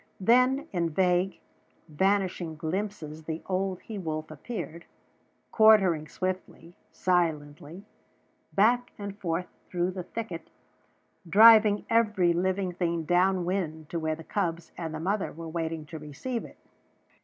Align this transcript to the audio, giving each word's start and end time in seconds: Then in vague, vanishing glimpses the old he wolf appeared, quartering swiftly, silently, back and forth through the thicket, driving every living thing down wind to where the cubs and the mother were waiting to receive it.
Then 0.19 0.67
in 0.71 0.89
vague, 0.89 1.39
vanishing 1.87 2.55
glimpses 2.55 3.25
the 3.25 3.43
old 3.45 3.81
he 3.81 3.99
wolf 3.99 4.31
appeared, 4.31 4.85
quartering 5.51 6.07
swiftly, 6.07 6.73
silently, 6.91 7.85
back 8.51 8.93
and 8.97 9.15
forth 9.15 9.45
through 9.69 9.91
the 9.91 10.01
thicket, 10.01 10.49
driving 11.29 11.85
every 11.87 12.33
living 12.33 12.71
thing 12.73 13.03
down 13.03 13.45
wind 13.45 13.89
to 13.91 13.99
where 13.99 14.15
the 14.15 14.23
cubs 14.23 14.71
and 14.75 14.91
the 14.95 14.99
mother 14.99 15.31
were 15.31 15.47
waiting 15.47 15.85
to 15.85 15.99
receive 15.99 16.45
it. 16.45 16.57